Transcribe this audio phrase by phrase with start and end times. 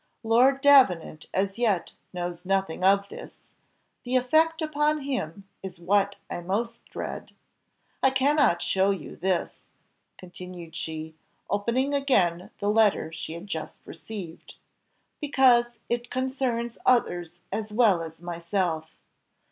[0.23, 3.43] "Lord Davenant as yet knows nothing of this,
[4.03, 7.33] the effect upon him is what I most dread.
[8.01, 9.67] I cannot show you this,"
[10.17, 11.13] continued she,
[11.51, 14.55] opening again the letter she had just received,
[15.19, 18.89] "because it concerns others as well as myself.